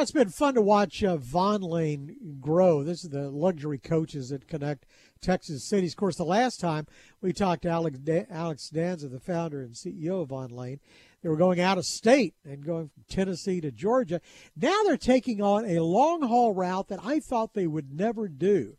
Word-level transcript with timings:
It's 0.00 0.12
been 0.12 0.28
fun 0.28 0.54
to 0.54 0.62
watch 0.62 1.02
uh, 1.02 1.16
Vonlane 1.16 2.40
grow. 2.40 2.84
This 2.84 3.02
is 3.02 3.10
the 3.10 3.30
luxury 3.30 3.78
coaches 3.78 4.28
that 4.28 4.46
connect 4.46 4.86
Texas 5.20 5.64
cities. 5.64 5.92
Of 5.92 5.96
course, 5.96 6.16
the 6.16 6.22
last 6.24 6.60
time 6.60 6.86
we 7.20 7.32
talked 7.32 7.62
to 7.62 7.68
Alex, 7.68 7.98
da- 7.98 8.26
Alex 8.30 8.68
Danza, 8.68 9.08
the 9.08 9.18
founder 9.18 9.60
and 9.60 9.74
CEO 9.74 10.22
of 10.22 10.28
Vonlane, 10.28 10.78
they 11.20 11.28
were 11.28 11.36
going 11.36 11.58
out 11.58 11.78
of 11.78 11.84
state 11.84 12.34
and 12.44 12.64
going 12.64 12.88
from 12.88 13.02
Tennessee 13.08 13.60
to 13.60 13.72
Georgia. 13.72 14.20
Now 14.56 14.84
they're 14.84 14.96
taking 14.96 15.42
on 15.42 15.64
a 15.64 15.82
long 15.82 16.22
haul 16.22 16.54
route 16.54 16.86
that 16.88 17.00
I 17.04 17.18
thought 17.18 17.54
they 17.54 17.66
would 17.66 17.92
never 17.92 18.28
do. 18.28 18.76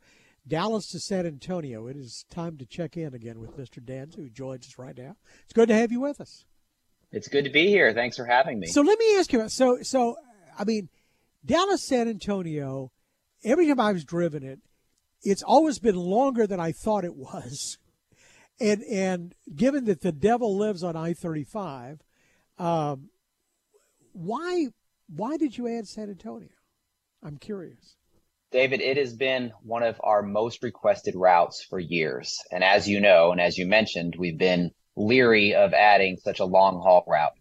Dallas 0.47 0.87
to 0.91 0.99
San 0.99 1.25
Antonio. 1.25 1.87
It 1.87 1.97
is 1.97 2.25
time 2.31 2.57
to 2.57 2.65
check 2.65 2.95
in 2.95 3.13
again 3.13 3.41
with 3.41 3.57
Mr. 3.57 3.83
Danza, 3.83 4.21
who 4.21 4.29
joins 4.29 4.67
us 4.67 4.79
right 4.79 4.97
now. 4.97 5.17
It's 5.43 5.53
good 5.53 5.67
to 5.67 5.75
have 5.75 5.91
you 5.91 5.99
with 5.99 6.21
us. 6.21 6.45
It's 7.11 7.27
good 7.27 7.43
to 7.43 7.51
be 7.51 7.67
here. 7.67 7.91
Thanks 7.93 8.15
for 8.15 8.25
having 8.25 8.57
me. 8.57 8.67
So 8.67 8.81
let 8.81 8.97
me 8.97 9.17
ask 9.17 9.33
you. 9.33 9.49
So 9.49 9.79
so 9.81 10.15
I 10.57 10.63
mean, 10.63 10.89
Dallas 11.45 11.87
San 11.87 12.07
Antonio. 12.07 12.91
Every 13.43 13.67
time 13.67 13.79
I've 13.79 14.05
driven 14.05 14.43
it, 14.43 14.59
it's 15.21 15.43
always 15.43 15.79
been 15.79 15.95
longer 15.95 16.45
than 16.45 16.59
I 16.59 16.71
thought 16.71 17.05
it 17.05 17.15
was. 17.15 17.77
And 18.61 18.83
and 18.83 19.35
given 19.55 19.85
that 19.85 20.01
the 20.01 20.11
devil 20.11 20.57
lives 20.57 20.83
on 20.83 20.97
I 20.97 21.13
thirty 21.13 21.45
five, 21.45 22.01
um, 22.57 23.07
why 24.11 24.67
why 25.07 25.37
did 25.37 25.57
you 25.57 25.69
add 25.69 25.87
San 25.87 26.09
Antonio? 26.09 26.49
I'm 27.23 27.37
curious. 27.37 27.95
David, 28.51 28.81
it 28.81 28.97
has 28.97 29.13
been 29.13 29.53
one 29.63 29.83
of 29.83 30.01
our 30.03 30.21
most 30.21 30.61
requested 30.61 31.15
routes 31.15 31.63
for 31.63 31.79
years. 31.79 32.35
And 32.51 32.61
as 32.61 32.85
you 32.87 32.99
know, 32.99 33.31
and 33.31 33.39
as 33.39 33.57
you 33.57 33.65
mentioned, 33.65 34.15
we've 34.17 34.37
been 34.37 34.71
leery 34.95 35.53
of 35.53 35.73
adding 35.73 36.17
such 36.17 36.39
a 36.39 36.45
long 36.45 36.81
haul 36.81 37.05
route. 37.07 37.38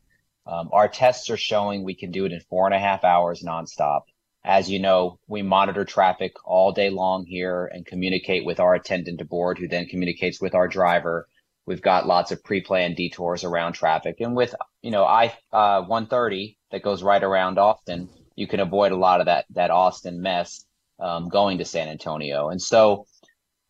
Um, 0.49 0.71
our 0.73 0.89
tests 0.89 1.29
are 1.29 1.37
showing 1.37 1.85
we 1.85 1.95
can 1.95 2.11
do 2.11 2.25
it 2.25 2.33
in 2.33 2.41
four 2.49 2.67
and 2.67 2.75
a 2.75 2.79
half 2.79 3.05
hours 3.05 3.43
nonstop. 3.43 4.03
As 4.45 4.71
you 4.71 4.79
know, 4.79 5.19
we 5.27 5.43
monitor 5.43 5.85
traffic 5.85 6.33
all 6.43 6.73
day 6.73 6.89
long 6.89 7.27
here 7.27 7.67
and 7.67 7.85
communicate 7.85 8.47
with 8.47 8.59
our 8.59 8.75
attendant 8.75 9.21
aboard, 9.21 9.59
who 9.59 9.69
then 9.69 9.85
communicates 9.87 10.41
with 10.41 10.55
our 10.55 10.67
driver. 10.67 11.29
We've 11.67 11.83
got 11.83 12.07
lots 12.07 12.33
of 12.33 12.43
pre-planned 12.43 12.97
detours 12.97 13.45
around 13.45 13.75
traffic, 13.75 14.17
and 14.21 14.35
with 14.35 14.55
you 14.81 14.91
know 14.91 15.05
I 15.05 15.37
uh, 15.53 15.83
130 15.83 16.57
that 16.71 16.83
goes 16.83 17.03
right 17.03 17.23
around 17.23 17.59
Austin, 17.59 18.09
you 18.37 18.47
can 18.47 18.61
avoid 18.61 18.93
a 18.93 18.97
lot 18.97 19.21
of 19.21 19.27
that 19.27 19.45
that 19.51 19.71
Austin 19.71 20.23
mess 20.23 20.65
um, 20.99 21.29
going 21.29 21.59
to 21.59 21.67
San 21.67 21.89
Antonio. 21.89 22.49
And 22.49 22.63
so, 22.63 23.05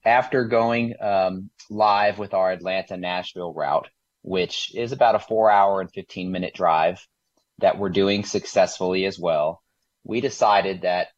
after 0.04 0.44
going 0.44 0.94
um, 1.00 1.50
live 1.70 2.18
with 2.18 2.34
our 2.34 2.52
Atlanta 2.52 2.96
Nashville 2.96 3.52
route, 3.52 3.88
which 4.28 4.74
is 4.74 4.92
about 4.92 5.14
a 5.14 5.18
four 5.18 5.50
hour 5.50 5.80
and 5.80 5.90
15 5.90 6.30
minute 6.30 6.52
drive 6.54 7.06
that 7.60 7.78
we're 7.78 7.88
doing 7.88 8.24
successfully 8.24 9.06
as 9.06 9.18
well, 9.18 9.62
we 10.04 10.20
decided 10.20 10.82
that 10.82 11.08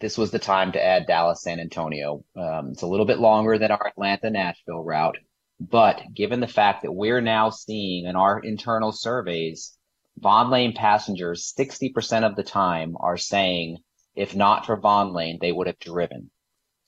this 0.00 0.18
was 0.18 0.30
the 0.30 0.38
time 0.38 0.72
to 0.72 0.84
add 0.84 1.06
Dallas 1.06 1.42
San 1.42 1.60
Antonio. 1.60 2.24
Um, 2.36 2.70
it's 2.72 2.82
a 2.82 2.86
little 2.86 3.06
bit 3.06 3.18
longer 3.18 3.56
than 3.56 3.70
our 3.70 3.86
Atlanta 3.86 4.30
Nashville 4.30 4.84
route, 4.84 5.16
but 5.60 6.02
given 6.14 6.40
the 6.40 6.46
fact 6.46 6.82
that 6.82 6.92
we're 6.92 7.22
now 7.22 7.48
seeing 7.50 8.04
in 8.04 8.16
our 8.16 8.38
internal 8.38 8.92
surveys, 8.92 9.76
Vonlane 10.20 10.74
passengers 10.74 11.54
60% 11.58 12.24
of 12.24 12.36
the 12.36 12.42
time 12.42 12.96
are 13.00 13.16
saying, 13.16 13.78
if 14.14 14.36
not 14.36 14.66
for 14.66 14.78
Vonlane, 14.78 15.40
they 15.40 15.52
would 15.52 15.68
have 15.68 15.78
driven. 15.78 16.30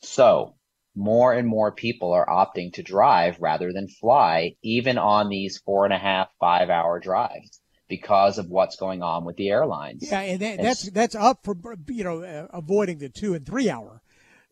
So 0.02 0.56
more 0.94 1.32
and 1.32 1.48
more 1.48 1.72
people 1.72 2.12
are 2.12 2.26
opting 2.26 2.72
to 2.74 2.82
drive 2.82 3.36
rather 3.40 3.72
than 3.72 3.88
fly, 3.88 4.54
even 4.62 4.98
on 4.98 5.28
these 5.28 5.58
four 5.64 5.84
and 5.84 5.94
a 5.94 5.98
half, 5.98 6.28
five 6.38 6.70
hour 6.70 7.00
drives 7.00 7.60
because 7.88 8.38
of 8.38 8.48
what's 8.48 8.76
going 8.76 9.02
on 9.02 9.24
with 9.24 9.36
the 9.36 9.48
airlines. 9.50 10.08
Yeah, 10.10 10.20
and, 10.20 10.40
that, 10.40 10.62
that's 10.62 10.90
that's 10.90 11.14
up 11.14 11.44
for 11.44 11.56
you 11.88 12.04
know 12.04 12.22
uh, 12.22 12.46
avoiding 12.50 12.98
the 12.98 13.08
two 13.08 13.34
and 13.34 13.44
three 13.44 13.68
hour 13.68 14.00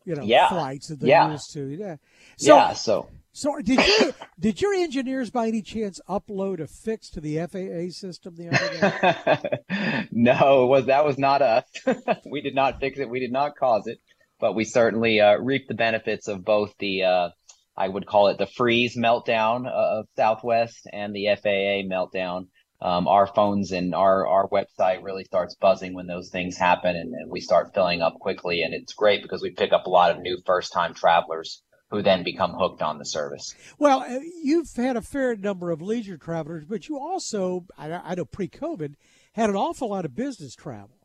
you 0.05 0.15
know 0.15 0.23
yeah. 0.23 0.49
flights 0.49 0.87
that 0.87 0.99
they're 0.99 1.09
yeah. 1.09 1.31
used 1.31 1.51
to. 1.53 1.67
Yeah. 1.67 1.95
So, 2.37 2.55
yeah. 2.55 2.73
So. 2.73 3.09
So 3.35 3.57
did 3.63 3.79
you 3.79 4.13
did 4.39 4.61
your 4.61 4.75
engineers 4.75 5.31
by 5.31 5.47
any 5.47 5.63
chance 5.63 5.99
upload 6.07 6.59
a 6.59 6.67
fix 6.67 7.09
to 7.11 7.19
the 7.19 7.37
FAA 7.39 7.91
system 7.91 8.35
the 8.35 8.49
other 8.49 9.57
day? 9.65 10.07
no, 10.11 10.67
was 10.67 10.85
that 10.85 11.03
was 11.03 11.17
not 11.17 11.41
us. 11.41 11.65
we 12.29 12.41
did 12.41 12.53
not 12.53 12.79
fix 12.79 12.99
it. 12.99 13.09
We 13.09 13.19
did 13.19 13.31
not 13.31 13.55
cause 13.57 13.87
it 13.87 13.99
but 14.43 14.55
we 14.55 14.65
certainly 14.65 15.21
uh, 15.21 15.37
reap 15.37 15.69
the 15.69 15.73
benefits 15.73 16.27
of 16.27 16.43
both 16.43 16.73
the 16.77 17.03
uh, 17.03 17.29
I 17.77 17.87
would 17.87 18.05
call 18.05 18.27
it 18.27 18.37
the 18.37 18.45
freeze 18.45 18.97
meltdown 18.97 19.65
of 19.69 20.05
Southwest 20.17 20.85
and 20.91 21.15
the 21.15 21.27
FAA 21.41 21.87
meltdown. 21.87 22.47
Um, 22.81 23.07
our 23.07 23.25
phones 23.25 23.71
and 23.71 23.95
our, 23.95 24.27
our 24.27 24.49
website 24.49 25.01
really 25.01 25.23
starts 25.23 25.55
buzzing 25.55 25.93
when 25.93 26.07
those 26.07 26.29
things 26.29 26.57
happen 26.57 26.93
and, 26.93 27.13
and 27.13 27.31
we 27.31 27.39
start 27.39 27.73
filling 27.73 28.01
up 28.01 28.15
quickly. 28.19 28.63
And 28.63 28.73
it's 28.73 28.91
great 28.91 29.21
because 29.23 29.41
we 29.41 29.51
pick 29.51 29.71
up 29.71 29.85
a 29.85 29.89
lot 29.89 30.11
of 30.11 30.21
new 30.21 30.37
first 30.45 30.73
time 30.73 30.93
travelers 30.93 31.63
who 31.89 32.01
then 32.01 32.23
become 32.23 32.51
hooked 32.51 32.81
on 32.81 32.97
the 32.97 33.05
service. 33.05 33.55
Well, 33.79 34.01
uh, 34.01 34.19
you've 34.43 34.75
had 34.75 34.97
a 34.97 35.01
fair 35.01 35.37
number 35.37 35.71
of 35.71 35.81
leisure 35.81 36.17
travelers, 36.17 36.65
but 36.65 36.89
you 36.89 36.99
also, 36.99 37.63
I, 37.77 37.93
I 37.93 38.15
know 38.15 38.25
pre 38.25 38.49
COVID, 38.49 38.95
had 39.35 39.49
an 39.49 39.55
awful 39.55 39.91
lot 39.91 40.03
of 40.03 40.13
business 40.13 40.53
travel. 40.53 40.97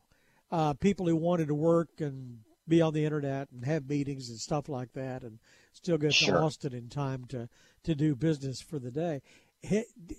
Uh, 0.51 0.73
people 0.73 1.07
who 1.07 1.15
wanted 1.15 1.47
to 1.47 1.55
work 1.55 1.87
and 1.99 2.39
be 2.69 2.81
on 2.81 2.93
the 2.93 3.03
internet 3.03 3.49
and 3.51 3.65
have 3.65 3.89
meetings 3.89 4.29
and 4.29 4.39
stuff 4.39 4.69
like 4.69 4.93
that, 4.93 5.23
and 5.23 5.39
still 5.73 5.97
get 5.97 6.13
sure. 6.13 6.35
to 6.35 6.41
Austin 6.41 6.73
in 6.73 6.89
time 6.89 7.25
to 7.25 7.49
to 7.83 7.95
do 7.95 8.15
business 8.15 8.61
for 8.61 8.79
the 8.79 8.91
day. 8.91 9.21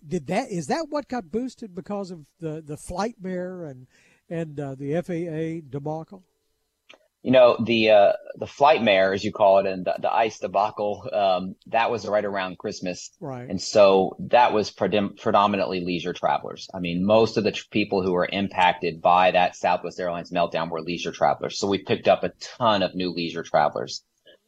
Did 0.07 0.27
that 0.27 0.51
is 0.51 0.67
that 0.67 0.87
what 0.91 1.09
got 1.09 1.31
boosted 1.31 1.75
because 1.75 2.11
of 2.11 2.27
the 2.41 2.61
the 2.61 2.77
flight 2.77 3.17
Flightmare 3.21 3.65
and 3.65 3.87
and 4.29 4.61
uh, 4.61 4.75
the 4.75 5.01
FAA 5.01 5.67
debacle? 5.71 6.25
You 7.23 7.33
know 7.33 7.57
the 7.63 7.91
uh, 7.91 8.13
the 8.37 8.47
Flightmare 8.47 9.13
as 9.13 9.23
you 9.23 9.33
call 9.33 9.59
it 9.59 9.67
and 9.67 9.85
the, 9.85 9.95
the 10.01 10.13
ice 10.13 10.39
debacle 10.39 11.09
um, 11.13 11.55
that 11.67 11.91
was 11.91 12.07
right 12.07 12.25
around 12.25 12.59
christmas. 12.59 13.11
Right. 13.21 13.49
And 13.49 13.61
so 13.61 14.17
that 14.31 14.53
was 14.53 14.71
predom- 14.71 15.21
predominantly 15.21 15.85
leisure 15.85 16.15
travelers. 16.15 16.69
I 16.73 16.81
mean 16.81 17.05
most 17.05 17.37
of 17.37 17.45
the 17.45 17.53
tr- 17.53 17.65
people 17.71 18.03
who 18.03 18.13
were 18.13 18.29
impacted 18.31 19.03
by 19.03 19.33
that 19.33 19.57
southwest 19.57 20.01
airlines 20.01 20.31
meltdown 20.31 20.71
were 20.71 20.81
leisure 20.81 21.13
travelers. 21.13 21.59
So 21.59 21.69
we 21.69 21.79
picked 21.79 22.09
up 22.09 22.25
a 22.25 22.33
ton 22.59 22.83
of 22.83 22.95
new 22.95 23.13
leisure 23.13 23.43
travelers. 23.43 24.03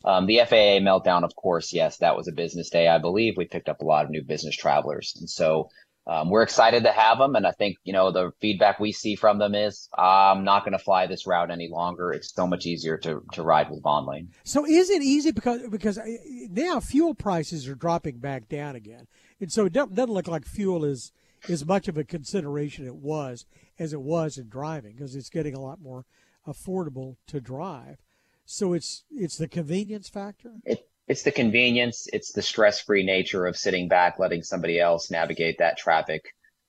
Um, 0.04 0.26
the 0.26 0.38
faa 0.38 0.80
meltdown 0.80 1.24
of 1.24 1.36
course 1.36 1.72
yes 1.72 1.98
that 1.98 2.16
was 2.16 2.26
a 2.26 2.32
business 2.32 2.70
day 2.70 2.88
i 2.88 2.98
believe. 2.98 3.36
We 3.36 3.44
picked 3.44 3.68
up 3.68 3.82
a 3.82 3.84
lot 3.84 4.04
of 4.04 4.10
new 4.10 4.22
business 4.22 4.56
travelers. 4.56 5.14
And 5.20 5.28
so 5.28 5.68
um, 6.06 6.30
we're 6.30 6.42
excited 6.42 6.82
to 6.84 6.90
have 6.90 7.18
them. 7.18 7.36
And 7.36 7.46
I 7.46 7.52
think, 7.52 7.76
you 7.84 7.92
know, 7.92 8.10
the 8.10 8.32
feedback 8.40 8.80
we 8.80 8.92
see 8.92 9.14
from 9.14 9.38
them 9.38 9.54
is 9.54 9.88
I'm 9.96 10.44
not 10.44 10.64
going 10.64 10.72
to 10.72 10.82
fly 10.82 11.06
this 11.06 11.26
route 11.26 11.50
any 11.50 11.68
longer. 11.68 12.12
It's 12.12 12.34
so 12.34 12.46
much 12.46 12.66
easier 12.66 12.96
to, 12.98 13.22
to 13.32 13.42
ride 13.42 13.70
with 13.70 13.82
Vonlane. 13.82 14.28
So 14.42 14.66
is 14.66 14.90
it 14.90 15.02
easy 15.02 15.30
because, 15.30 15.62
because 15.70 15.98
uh, 15.98 16.04
now 16.50 16.80
fuel 16.80 17.14
prices 17.14 17.68
are 17.68 17.74
dropping 17.74 18.18
back 18.18 18.48
down 18.48 18.74
again. 18.74 19.06
And 19.40 19.52
so 19.52 19.66
it 19.66 19.72
doesn't 19.72 20.10
look 20.10 20.26
like 20.26 20.44
fuel 20.44 20.84
is 20.84 21.12
as 21.48 21.64
much 21.64 21.88
of 21.88 21.96
a 21.96 22.04
consideration 22.04 22.86
it 22.86 22.96
was 22.96 23.46
as 23.78 23.92
it 23.92 24.00
was 24.00 24.38
in 24.38 24.48
driving 24.48 24.92
because 24.92 25.14
it's 25.14 25.30
getting 25.30 25.54
a 25.54 25.60
lot 25.60 25.80
more 25.80 26.04
affordable 26.46 27.16
to 27.28 27.40
drive. 27.40 27.98
So 28.44 28.72
it's, 28.72 29.04
it's 29.10 29.38
the 29.38 29.48
convenience 29.48 30.08
factor. 30.08 30.54
It, 30.64 30.88
it's 31.12 31.24
the 31.24 31.30
convenience, 31.30 32.06
it's 32.10 32.32
the 32.32 32.40
stress-free 32.40 33.04
nature 33.04 33.44
of 33.44 33.54
sitting 33.54 33.86
back, 33.86 34.18
letting 34.18 34.42
somebody 34.42 34.80
else 34.80 35.10
navigate 35.10 35.58
that 35.58 35.76
traffic, 35.76 36.22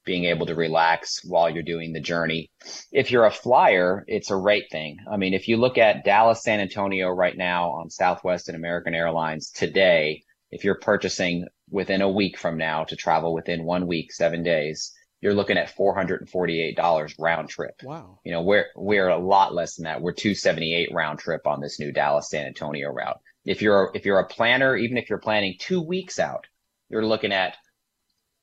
being 0.03 0.25
able 0.25 0.45
to 0.45 0.53
relax 0.53 1.23
while 1.23 1.49
you're 1.49 1.63
doing 1.63 1.93
the 1.93 2.01
journey. 2.01 2.51
If 2.91 3.09
you're 3.09 3.25
a 3.25 3.31
flyer, 3.31 4.03
it's 4.05 4.31
a 4.31 4.35
rate 4.35 4.65
thing. 4.69 4.97
I 5.09 5.15
mean, 5.15 5.33
if 5.33 5.47
you 5.47 5.55
look 5.55 5.77
at 5.77 6.03
Dallas, 6.03 6.43
San 6.43 6.59
Antonio 6.59 7.07
right 7.07 7.37
now 7.37 7.69
on 7.69 7.89
Southwest 7.89 8.49
and 8.49 8.57
American 8.57 8.93
Airlines 8.93 9.49
today, 9.49 10.23
if 10.51 10.65
you're 10.65 10.75
purchasing 10.75 11.47
within 11.69 12.01
a 12.01 12.11
week 12.11 12.37
from 12.37 12.57
now 12.57 12.83
to 12.83 12.97
travel 12.97 13.33
within 13.33 13.63
one 13.63 13.87
week, 13.87 14.11
seven 14.11 14.43
days, 14.43 14.91
you're 15.21 15.33
looking 15.33 15.57
at 15.57 15.73
$448 15.73 17.15
round 17.17 17.47
trip. 17.47 17.75
Wow. 17.81 18.19
You 18.25 18.33
know, 18.33 18.41
we're, 18.41 18.65
we're 18.75 19.07
a 19.07 19.17
lot 19.17 19.53
less 19.53 19.75
than 19.75 19.85
that. 19.85 20.01
We're 20.01 20.11
278 20.11 20.89
round 20.91 21.19
trip 21.19 21.47
on 21.47 21.61
this 21.61 21.79
new 21.79 21.93
Dallas 21.93 22.29
San 22.29 22.45
Antonio 22.45 22.89
route. 22.89 23.21
If 23.45 23.61
you're 23.61 23.91
if 23.93 24.05
you're 24.05 24.19
a 24.19 24.27
planner, 24.27 24.75
even 24.75 24.97
if 24.97 25.09
you're 25.09 25.19
planning 25.19 25.55
two 25.59 25.81
weeks 25.81 26.19
out, 26.19 26.45
you're 26.89 27.05
looking 27.05 27.33
at 27.33 27.55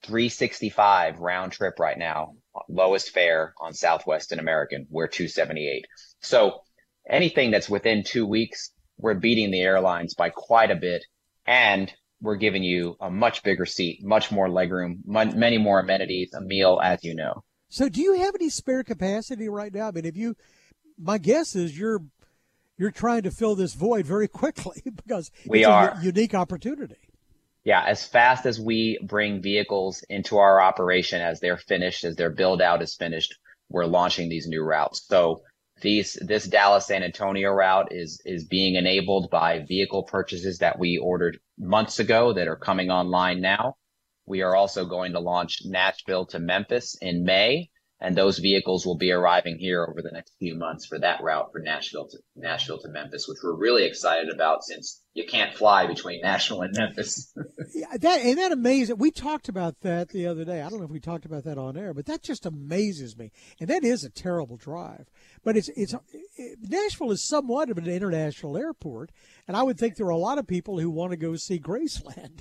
365 0.04 1.18
round 1.18 1.52
trip 1.52 1.78
right 1.78 1.98
now, 1.98 2.34
lowest 2.68 3.10
fare 3.10 3.54
on 3.60 3.72
Southwest 3.72 4.32
and 4.32 4.40
American. 4.40 4.86
We're 4.90 5.08
278. 5.08 5.86
So 6.20 6.60
anything 7.08 7.50
that's 7.50 7.68
within 7.68 8.02
two 8.04 8.26
weeks, 8.26 8.72
we're 8.98 9.14
beating 9.14 9.50
the 9.50 9.60
airlines 9.60 10.14
by 10.14 10.30
quite 10.30 10.70
a 10.70 10.76
bit, 10.76 11.04
and 11.46 11.92
we're 12.20 12.36
giving 12.36 12.62
you 12.62 12.96
a 13.00 13.10
much 13.10 13.42
bigger 13.42 13.66
seat, 13.66 14.04
much 14.04 14.30
more 14.30 14.48
legroom, 14.48 14.98
many 15.06 15.58
more 15.58 15.80
amenities, 15.80 16.32
a 16.34 16.40
meal, 16.40 16.80
as 16.82 17.02
you 17.02 17.14
know. 17.14 17.42
So, 17.68 17.88
do 17.88 18.00
you 18.00 18.14
have 18.14 18.34
any 18.34 18.50
spare 18.50 18.82
capacity 18.82 19.48
right 19.48 19.72
now? 19.72 19.88
I 19.88 19.90
mean, 19.92 20.04
if 20.04 20.16
you, 20.16 20.36
my 20.98 21.18
guess 21.18 21.54
is 21.54 21.78
you're 21.78 22.02
you're 22.80 22.90
trying 22.90 23.22
to 23.22 23.30
fill 23.30 23.54
this 23.54 23.74
void 23.74 24.06
very 24.06 24.26
quickly 24.26 24.82
because 24.96 25.30
we 25.46 25.60
it's 25.60 25.68
are. 25.68 25.90
a 25.90 26.02
unique 26.02 26.34
opportunity. 26.34 26.96
Yeah, 27.62 27.84
as 27.86 28.06
fast 28.06 28.46
as 28.46 28.58
we 28.58 28.98
bring 29.02 29.42
vehicles 29.42 30.02
into 30.08 30.38
our 30.38 30.62
operation 30.62 31.20
as 31.20 31.40
they're 31.40 31.58
finished, 31.58 32.04
as 32.04 32.16
their 32.16 32.30
build 32.30 32.62
out 32.62 32.80
is 32.80 32.96
finished, 32.96 33.38
we're 33.68 33.84
launching 33.84 34.30
these 34.30 34.48
new 34.48 34.62
routes. 34.64 35.06
So 35.06 35.42
These 35.82 36.18
this 36.22 36.46
Dallas 36.46 36.86
San 36.86 37.02
Antonio 37.02 37.50
route 37.50 37.92
is 37.92 38.20
is 38.24 38.44
being 38.44 38.76
enabled 38.76 39.30
by 39.30 39.60
vehicle 39.60 40.02
purchases 40.04 40.58
that 40.58 40.78
we 40.78 40.98
ordered 40.98 41.38
months 41.58 41.98
ago 41.98 42.32
that 42.32 42.48
are 42.48 42.56
coming 42.56 42.90
online 42.90 43.40
now. 43.42 43.76
We 44.26 44.42
are 44.42 44.56
also 44.56 44.86
going 44.86 45.12
to 45.12 45.20
launch 45.20 45.62
Nashville 45.64 46.26
to 46.26 46.38
Memphis 46.38 46.96
in 47.00 47.24
May, 47.24 47.69
and 48.00 48.16
those 48.16 48.38
vehicles 48.38 48.86
will 48.86 48.96
be 48.96 49.12
arriving 49.12 49.58
here 49.58 49.84
over 49.84 50.00
the 50.00 50.10
next 50.10 50.32
few 50.38 50.54
months 50.54 50.86
for 50.86 50.98
that 50.98 51.22
route 51.22 51.52
for 51.52 51.60
Nashville 51.60 52.08
to 52.08 52.18
Nashville 52.34 52.78
to 52.78 52.88
Memphis, 52.88 53.26
which 53.28 53.38
we're 53.42 53.56
really 53.56 53.84
excited 53.84 54.30
about 54.32 54.64
since 54.64 55.02
you 55.12 55.26
can't 55.26 55.54
fly 55.54 55.86
between 55.86 56.20
Nashville 56.24 56.62
and 56.62 56.74
Memphis. 56.76 57.32
yeah, 57.74 57.96
that 57.98 58.20
and 58.20 58.38
that 58.38 58.52
amazing. 58.52 58.96
We 58.96 59.10
talked 59.10 59.48
about 59.48 59.80
that 59.80 60.08
the 60.08 60.26
other 60.26 60.44
day. 60.44 60.62
I 60.62 60.70
don't 60.70 60.78
know 60.78 60.86
if 60.86 60.90
we 60.90 61.00
talked 61.00 61.26
about 61.26 61.44
that 61.44 61.58
on 61.58 61.76
air, 61.76 61.92
but 61.92 62.06
that 62.06 62.22
just 62.22 62.46
amazes 62.46 63.16
me. 63.16 63.32
And 63.60 63.68
that 63.68 63.84
is 63.84 64.02
a 64.02 64.10
terrible 64.10 64.56
drive. 64.56 65.10
But 65.44 65.56
it's 65.56 65.68
it's 65.76 65.94
it, 66.36 66.58
Nashville 66.62 67.12
is 67.12 67.22
somewhat 67.22 67.70
of 67.70 67.76
an 67.76 67.86
international 67.86 68.56
airport, 68.56 69.10
and 69.46 69.56
I 69.56 69.62
would 69.62 69.78
think 69.78 69.96
there 69.96 70.06
are 70.06 70.10
a 70.10 70.16
lot 70.16 70.38
of 70.38 70.46
people 70.46 70.78
who 70.78 70.90
want 70.90 71.10
to 71.10 71.16
go 71.16 71.36
see 71.36 71.58
Graceland. 71.58 72.40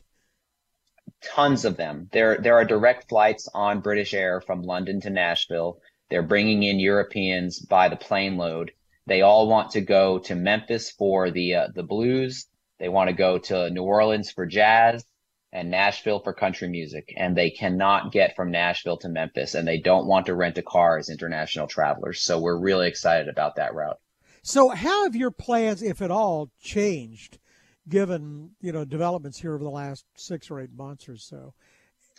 Tons 1.21 1.65
of 1.65 1.77
them. 1.77 2.09
There 2.11 2.37
there 2.37 2.55
are 2.55 2.65
direct 2.65 3.09
flights 3.09 3.47
on 3.53 3.81
British 3.81 4.13
Air 4.13 4.41
from 4.41 4.61
London 4.61 5.01
to 5.01 5.09
Nashville. 5.09 5.79
They're 6.09 6.23
bringing 6.23 6.63
in 6.63 6.79
Europeans 6.79 7.59
by 7.59 7.89
the 7.89 7.95
plane 7.95 8.37
load. 8.37 8.71
They 9.05 9.21
all 9.21 9.47
want 9.47 9.71
to 9.71 9.81
go 9.81 10.19
to 10.19 10.35
Memphis 10.35 10.91
for 10.91 11.29
the 11.31 11.55
uh, 11.55 11.67
the 11.73 11.83
blues. 11.83 12.47
They 12.79 12.89
want 12.89 13.09
to 13.09 13.15
go 13.15 13.37
to 13.37 13.69
New 13.69 13.83
Orleans 13.83 14.31
for 14.31 14.45
jazz 14.45 15.03
and 15.51 15.71
Nashville 15.71 16.19
for 16.19 16.33
country 16.33 16.69
music, 16.69 17.13
and 17.17 17.35
they 17.35 17.49
cannot 17.49 18.11
get 18.11 18.35
from 18.35 18.51
Nashville 18.51 18.97
to 18.97 19.09
Memphis, 19.09 19.55
and 19.55 19.67
they 19.67 19.79
don't 19.79 20.07
want 20.07 20.27
to 20.27 20.35
rent 20.35 20.57
a 20.57 20.61
car 20.61 20.97
as 20.97 21.09
international 21.09 21.67
travelers. 21.67 22.21
So 22.21 22.39
we're 22.39 22.59
really 22.59 22.87
excited 22.87 23.27
about 23.27 23.55
that 23.55 23.73
route. 23.73 23.99
So, 24.41 24.69
how 24.69 25.03
have 25.03 25.15
your 25.15 25.31
plans, 25.31 25.83
if 25.83 26.01
at 26.01 26.11
all, 26.11 26.49
changed 26.61 27.39
given 27.89 28.51
you 28.61 28.71
know 28.71 28.85
developments 28.85 29.39
here 29.39 29.53
over 29.55 29.63
the 29.63 29.69
last 29.69 30.05
six 30.15 30.49
or 30.49 30.59
eight 30.61 30.73
months 30.73 31.09
or 31.09 31.17
so. 31.17 31.53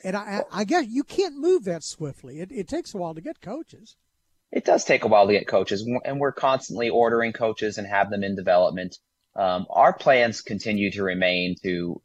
And 0.02 0.16
I, 0.16 0.44
I 0.50 0.64
guess 0.64 0.86
you 0.88 1.04
can't 1.04 1.36
move 1.36 1.64
that 1.64 1.84
swiftly. 1.84 2.40
It, 2.40 2.50
it 2.50 2.68
takes 2.68 2.94
a 2.94 2.96
while 2.96 3.14
to 3.14 3.20
get 3.20 3.40
coaches. 3.40 3.96
It 4.50 4.64
does 4.64 4.84
take 4.84 5.04
a 5.04 5.08
while 5.08 5.26
to 5.26 5.32
get 5.32 5.46
coaches, 5.46 5.88
and 6.04 6.18
we're 6.18 6.32
constantly 6.32 6.88
ordering 6.88 7.32
coaches 7.32 7.78
and 7.78 7.86
have 7.86 8.10
them 8.10 8.24
in 8.24 8.34
development. 8.34 8.98
Um, 9.36 9.66
our 9.70 9.92
plans 9.92 10.40
continue 10.40 10.90
to 10.92 11.04
remain 11.04 11.54
to 11.62 12.02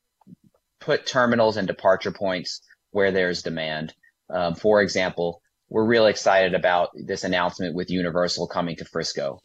put 0.79 1.07
terminals 1.07 1.57
and 1.57 1.67
departure 1.67 2.11
points 2.11 2.61
where 2.91 3.11
there's 3.11 3.41
demand. 3.41 3.93
Um, 4.29 4.53
for 4.53 4.81
example, 4.81 5.41
we're 5.69 5.85
really 5.85 6.11
excited 6.11 6.53
about 6.53 6.91
this 6.93 7.23
announcement 7.23 7.73
with 7.75 7.89
Universal 7.89 8.47
coming 8.47 8.75
to 8.75 8.85
Frisco 8.85 9.41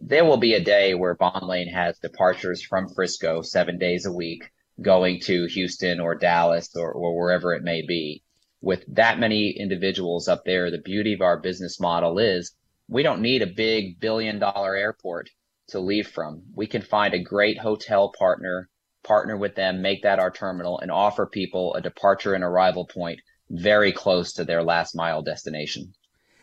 there 0.00 0.24
will 0.24 0.36
be 0.36 0.54
a 0.54 0.62
day 0.62 0.94
where 0.94 1.16
Vonlane 1.16 1.72
has 1.72 1.98
departures 1.98 2.62
from 2.62 2.88
Frisco 2.88 3.42
seven 3.42 3.78
days 3.78 4.06
a 4.06 4.12
week 4.12 4.50
going 4.80 5.20
to 5.20 5.46
Houston 5.46 6.00
or 6.00 6.14
Dallas 6.14 6.74
or, 6.76 6.92
or 6.92 7.16
wherever 7.16 7.54
it 7.54 7.62
may 7.62 7.82
be. 7.82 8.22
With 8.60 8.84
that 8.94 9.18
many 9.18 9.50
individuals 9.50 10.28
up 10.28 10.44
there, 10.44 10.70
the 10.70 10.78
beauty 10.78 11.14
of 11.14 11.20
our 11.20 11.38
business 11.38 11.80
model 11.80 12.18
is 12.18 12.54
we 12.88 13.02
don't 13.02 13.22
need 13.22 13.42
a 13.42 13.46
big 13.46 13.98
billion 14.00 14.38
dollar 14.38 14.76
airport 14.76 15.30
to 15.68 15.80
leave 15.80 16.08
from. 16.08 16.42
We 16.54 16.66
can 16.66 16.82
find 16.82 17.14
a 17.14 17.18
great 17.18 17.58
hotel 17.58 18.12
partner, 18.16 18.68
partner 19.02 19.36
with 19.36 19.54
them, 19.54 19.82
make 19.82 20.02
that 20.02 20.18
our 20.18 20.30
terminal, 20.30 20.78
and 20.78 20.90
offer 20.90 21.26
people 21.26 21.74
a 21.74 21.80
departure 21.80 22.34
and 22.34 22.44
arrival 22.44 22.86
point 22.86 23.20
very 23.50 23.92
close 23.92 24.32
to 24.34 24.44
their 24.44 24.62
last 24.62 24.94
mile 24.94 25.22
destination. 25.22 25.94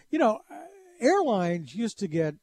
You 0.09 0.19
know, 0.19 0.39
airlines 0.99 1.73
used 1.73 1.99
to 1.99 2.07
get 2.07 2.35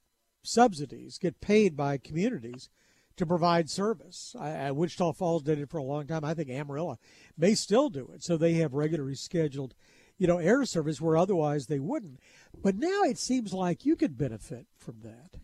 subsidies, 0.47 1.19
get 1.19 1.41
paid 1.41 1.77
by 1.77 1.99
communities 1.99 2.69
to 3.17 3.27
provide 3.27 3.71
service. 3.71 4.35
I, 4.39 4.71
Wichita 4.71 5.13
Falls 5.13 5.43
did 5.43 5.59
it 5.59 5.71
for 5.71 5.79
a 5.79 5.85
long 5.85 6.07
time. 6.07 6.25
I 6.25 6.35
think 6.35 6.51
Amarillo 6.51 6.99
may 7.37 7.55
still 7.55 7.89
do 7.89 8.11
it. 8.15 8.23
So 8.23 8.37
they 8.37 8.55
have 8.55 8.75
regularly 8.75 9.15
scheduled, 9.15 9.75
you 10.19 10.27
know, 10.27 10.39
air 10.39 10.65
service 10.65 11.01
where 11.01 11.17
otherwise 11.17 11.67
they 11.67 11.79
wouldn't. 11.79 12.21
But 12.63 12.77
now 12.77 13.03
it 13.03 13.19
seems 13.19 13.53
like 13.53 13.87
you 13.87 13.97
could 13.97 14.19
benefit 14.19 14.67
from 14.77 15.01
that 15.03 15.41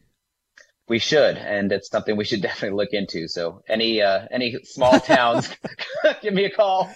we 0.88 0.98
should, 0.98 1.36
and 1.36 1.70
it's 1.72 1.88
something 1.88 2.16
we 2.16 2.24
should 2.24 2.42
definitely 2.48 2.76
look 2.76 2.92
into. 2.92 3.28
So, 3.28 3.62
any 3.68 4.02
uh, 4.02 4.26
any 4.30 4.58
small 4.64 5.00
towns, 5.00 5.48
give 6.22 6.34
me 6.34 6.44
a 6.44 6.50
call. 6.50 6.92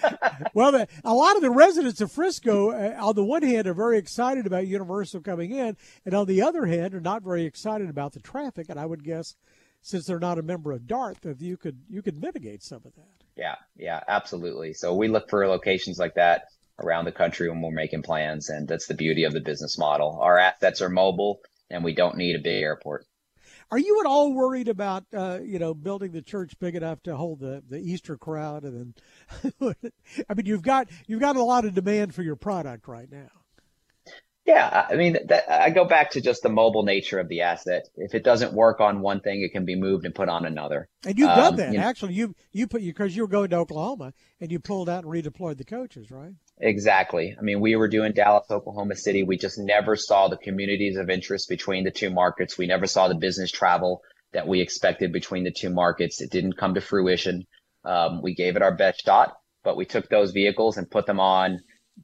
well, 0.55 0.73
the, 0.73 0.89
a 1.05 1.15
lot 1.15 1.37
of 1.37 1.43
the 1.43 1.51
residents 1.51 2.01
of 2.01 2.11
Frisco, 2.11 2.71
uh, 2.71 2.97
on 2.99 3.15
the 3.15 3.25
one 3.25 3.43
hand, 3.43 3.67
are 3.67 3.75
very 3.75 3.99
excited 3.99 4.47
about 4.47 4.67
Universal 4.67 5.21
coming 5.21 5.53
in, 5.53 5.77
and 6.05 6.15
on 6.15 6.27
the 6.27 6.43
other 6.43 6.67
hand, 6.67 6.95
are 6.95 7.01
not 7.01 7.23
very 7.23 7.45
excited 7.45 7.89
about 7.89 8.13
the 8.13 8.21
traffic. 8.21 8.67
And 8.69 8.79
I 8.79 8.87
would 8.87 9.05
guess, 9.05 9.37
since 9.83 10.07
they're 10.07 10.19
not 10.19 10.39
a 10.39 10.43
member 10.43 10.73
of 10.73 10.87
DART, 10.87 11.21
that 11.23 11.41
you 11.41 11.57
could 11.57 11.79
you 11.89 12.03
could 12.03 12.21
mitigate 12.21 12.63
some 12.63 12.83
of 12.85 12.95
that. 12.95 13.25
Yeah, 13.37 13.57
yeah, 13.77 14.01
absolutely. 14.09 14.73
So 14.73 14.95
we 14.95 15.09
look 15.09 15.29
for 15.29 15.47
locations 15.47 15.99
like 15.99 16.15
that 16.15 16.45
around 16.79 17.05
the 17.05 17.13
country 17.13 17.49
when 17.49 17.61
we're 17.61 17.71
making 17.71 18.03
plans, 18.03 18.49
and 18.49 18.67
that's 18.67 18.87
the 18.87 18.95
beauty 18.95 19.25
of 19.25 19.33
the 19.33 19.41
business 19.41 19.79
model. 19.79 20.19
Our 20.21 20.39
assets 20.39 20.83
are 20.83 20.89
mobile, 20.89 21.41
and 21.71 21.85
we 21.85 21.95
don't 21.95 22.17
need 22.17 22.37
a 22.37 22.43
big 22.43 22.63
airport. 22.63 23.07
Are 23.71 23.79
you 23.79 24.01
at 24.01 24.07
all 24.07 24.33
worried 24.33 24.69
about 24.69 25.05
uh, 25.15 25.41
you 25.43 25.59
know 25.59 25.75
building 25.75 26.13
the 26.13 26.23
church 26.23 26.59
big 26.59 26.75
enough 26.77 27.03
to 27.05 27.17
hold 27.17 27.41
the, 27.41 27.63
the 27.69 27.79
Easter 27.79 28.17
crowd? 28.17 28.65
And 28.65 28.95
then, 29.63 29.75
I 30.29 30.35
mean, 30.35 30.47
you've 30.47 30.63
got 30.63 30.89
you've 31.07 31.21
got 31.21 31.37
a 31.37 31.43
lot 31.43 31.65
of 31.65 31.75
demand 31.75 32.15
for 32.15 32.23
your 32.23 32.37
product 32.37 32.87
right 32.89 33.11
now. 33.11 33.31
Yeah, 34.47 34.87
I 34.89 34.95
mean, 34.95 35.19
that, 35.27 35.51
I 35.51 35.71
go 35.71 35.85
back 35.85 36.13
to 36.13 36.21
just 36.21 36.45
the 36.45 36.49
mobile 36.49 36.85
nature 36.85 37.19
of 37.19 37.27
the 37.29 37.41
asset. 37.41 37.89
If 37.97 38.15
it 38.15 38.23
doesn't 38.23 38.53
work 38.53 38.81
on 38.81 39.01
one 39.01 39.19
thing, 39.19 39.43
it 39.43 39.51
can 39.51 39.65
be 39.65 39.75
moved 39.75 40.05
and 40.05 40.15
put 40.15 40.29
on 40.29 40.47
another. 40.47 40.89
And 41.05 41.19
you've 41.19 41.31
um, 41.31 41.37
done 41.37 41.57
that. 41.57 41.73
You 41.73 41.79
know, 41.81 41.85
Actually, 41.85 42.15
you 42.15 42.35
you 42.53 42.69
put 42.69 42.83
because 42.83 43.17
you 43.17 43.23
were 43.23 43.29
going 43.29 43.51
to 43.51 43.57
Oklahoma 43.57 44.13
and 44.41 44.53
you 44.53 44.61
pulled 44.61 44.89
out 44.89 45.03
and 45.03 45.13
redeployed 45.13 45.59
the 45.59 45.65
coaches, 45.65 46.13
right? 46.13 46.35
Exactly. 46.59 47.37
I 47.39 47.43
mean, 47.43 47.61
we 47.61 47.77
were 47.77 47.89
doing 47.89 48.13
Dallas, 48.13 48.47
Oklahoma 48.51 48.97
City. 48.97 49.23
We 49.23 49.37
just 49.37 49.59
never 49.59 49.95
saw 49.95 50.29
the 50.29 50.39
communities 50.39 50.97
of 50.97 51.11
interest 51.11 51.49
between 51.49 51.85
the 51.85 51.91
two 51.91 52.11
markets. 52.11 52.57
We 52.57 52.67
never 52.67 52.87
saw 52.87 53.09
the 53.09 53.15
business 53.15 53.51
travel 53.51 54.03
that 54.33 54.49
we 54.49 54.61
expected 54.61 55.13
between 55.13 55.45
the 55.45 55.51
two 55.53 55.71
markets. 55.71 56.21
It 56.21 56.31
didn't 56.31 56.57
come 56.57 56.75
to 56.75 56.81
fruition. 56.81 57.47
Um, 57.85 58.23
we 58.23 58.35
gave 58.35 58.57
it 58.57 58.63
our 58.63 58.75
best 58.75 59.05
shot, 59.05 59.35
but 59.65 59.77
we 59.77 59.85
took 59.85 60.09
those 60.09 60.33
vehicles 60.33 60.79
and 60.79 60.91
put 60.91 61.07
them 61.07 61.21
on 61.21 61.61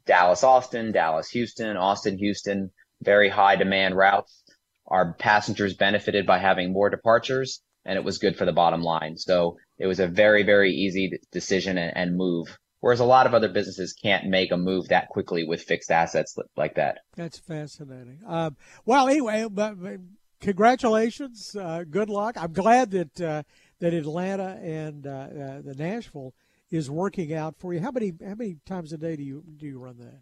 Dallas, 0.07 0.45
Austin, 0.45 0.93
Dallas, 0.93 1.31
Houston, 1.31 1.77
Austin, 1.77 2.19
Houston, 2.19 2.71
very 3.03 3.29
high 3.31 3.57
demand 3.57 3.97
routes. 3.97 4.43
Our 4.87 5.15
passengers 5.15 5.75
benefited 5.75 6.27
by 6.27 6.39
having 6.39 6.73
more 6.73 6.91
departures 6.91 7.63
and 7.85 7.97
it 7.97 8.05
was 8.05 8.19
good 8.19 8.37
for 8.37 8.45
the 8.45 8.53
bottom 8.53 8.83
line. 8.83 9.17
So 9.17 9.57
it 9.79 9.87
was 9.87 9.99
a 9.99 10.07
very, 10.07 10.43
very 10.45 10.73
easy 10.73 11.19
decision 11.33 11.79
and, 11.79 11.97
and 11.97 12.17
move. 12.17 12.57
Whereas 12.83 12.99
a 12.99 13.05
lot 13.05 13.27
of 13.27 13.33
other 13.33 13.49
businesses 13.49 13.93
can't 13.93 14.27
make 14.27 14.51
a 14.51 14.57
move 14.57 14.89
that 14.89 15.09
quickly 15.09 15.45
with 15.45 15.63
fixed 15.63 15.93
assets 15.93 16.37
like 16.57 16.75
that. 16.75 16.99
That's 17.15 17.39
fascinating. 17.39 18.19
Um, 18.27 18.57
well, 18.85 19.07
anyway, 19.07 19.47
but, 19.49 19.81
but 19.81 20.01
congratulations. 20.41 21.55
Uh, 21.55 21.85
good 21.89 22.11
luck. 22.11 22.35
I'm 22.37 22.53
glad 22.53 22.91
that 22.91 23.21
uh, 23.21 23.43
that 23.79 23.95
Atlanta 23.95 24.59
and 24.61 25.07
uh, 25.07 25.11
uh 25.11 25.63
the 25.63 25.77
Nashville 25.79 26.35
is 26.73 26.91
working 26.91 27.33
out 27.33 27.55
for 27.57 27.73
you. 27.73 27.81
How 27.81 27.93
many 27.93 28.15
how 28.21 28.35
many 28.35 28.57
times 28.67 28.93
a 28.93 28.99
day 28.99 29.15
do 29.15 29.23
you 29.23 29.45
do 29.57 29.67
you 29.67 29.79
run 29.79 29.99
that? 29.99 30.21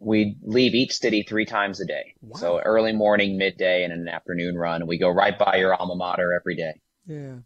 We 0.00 0.36
leave 0.42 0.74
each 0.74 0.96
city 0.96 1.22
three 1.22 1.44
times 1.44 1.80
a 1.80 1.86
day. 1.86 2.14
Wow. 2.20 2.36
So 2.36 2.60
early 2.64 2.92
morning, 2.92 3.38
midday, 3.38 3.84
and 3.84 3.92
an 3.92 4.08
afternoon 4.08 4.56
run. 4.56 4.88
We 4.88 4.98
go 4.98 5.08
right 5.08 5.38
by 5.38 5.58
your 5.58 5.72
alma 5.72 5.94
mater 5.94 6.32
every 6.32 6.56
day. 6.56 6.80
Yeah. 7.06 7.36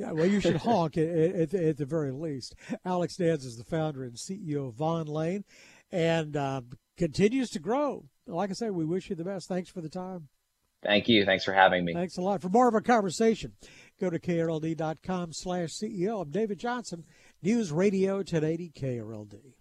Yeah, 0.00 0.12
well, 0.12 0.24
you 0.24 0.40
should 0.40 0.56
honk 0.62 0.96
at, 0.96 1.08
at, 1.08 1.54
at, 1.54 1.76
the 1.76 1.84
very 1.84 2.10
least. 2.10 2.54
Alex 2.86 3.18
Danz 3.18 3.44
is 3.44 3.58
the 3.58 3.64
founder 3.64 4.02
and 4.02 4.14
CEO 4.14 4.68
of 4.68 4.74
Vonlane 4.74 5.44
and 5.92 6.34
uh, 6.38 6.62
continues 6.96 7.50
to 7.50 7.58
grow. 7.58 8.06
Like 8.26 8.48
I 8.48 8.54
said, 8.54 8.70
we 8.70 8.86
wish 8.86 9.10
you 9.10 9.16
the 9.16 9.24
best. 9.24 9.46
Thanks 9.46 9.68
for 9.68 9.82
the 9.82 9.90
time. 9.90 10.28
Thank 10.82 11.06
you. 11.08 11.26
Thanks 11.26 11.44
for 11.44 11.52
having 11.52 11.84
me. 11.84 11.92
Thanks 11.92 12.16
a 12.16 12.22
lot. 12.22 12.40
For 12.40 12.48
more 12.48 12.66
of 12.66 12.72
our 12.72 12.80
conversation, 12.80 13.52
go 14.00 14.08
to 14.08 14.18
krld.com 14.18 15.34
slash 15.34 15.70
CEO. 15.70 16.22
I'm 16.22 16.30
David 16.30 16.58
Johnson. 16.58 17.04
News 17.42 17.70
Radio 17.70 18.16
1080 18.16 18.72
KRLD. 18.74 19.52